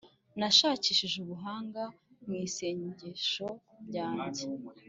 nashakishije 0.39 1.15
ubuhanga 1.23 1.81
mu 2.25 2.33
isengesho 2.45 3.47
ryanjye, 3.87 4.45